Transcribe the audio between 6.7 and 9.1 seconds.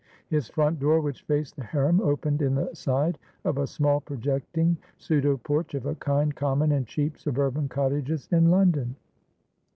in cheap suburban cottages in London.